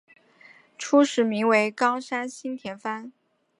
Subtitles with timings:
[0.79, 3.11] 初时名为冈山新田藩。